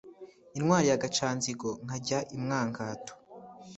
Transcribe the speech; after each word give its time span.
Intwari 0.57 0.87
ya 0.91 1.01
Gacanzigo 1.03 1.69
nkajya 1.83 2.19
i 2.35 2.37
Mwangato. 2.43 3.13